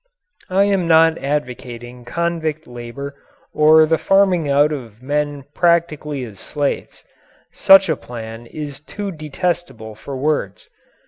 I 0.49 0.63
am 0.63 0.87
not 0.87 1.19
advocating 1.19 2.05
convict 2.05 2.65
labour 2.65 3.13
or 3.53 3.85
the 3.85 3.99
farming 3.99 4.49
out 4.49 4.71
of 4.71 5.03
men 5.03 5.43
practically 5.53 6.23
as 6.23 6.39
slaves. 6.39 7.03
Such 7.51 7.87
a 7.87 7.95
plan 7.95 8.47
is 8.47 8.79
too 8.79 9.11
detestable 9.11 9.93
for 9.93 10.17
words. 10.17 10.69